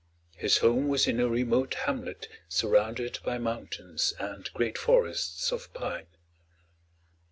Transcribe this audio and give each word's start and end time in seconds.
His 0.35 0.57
home 0.57 0.87
was 0.87 1.05
in 1.05 1.19
a 1.19 1.27
remote 1.29 1.75
hamlet 1.75 2.27
surrounded 2.49 3.19
by 3.23 3.37
mountains 3.37 4.15
and 4.19 4.51
great 4.53 4.75
forests 4.75 5.51
of 5.51 5.71
pine. 5.75 6.07